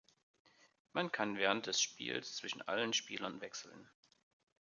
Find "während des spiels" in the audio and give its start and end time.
1.37-2.35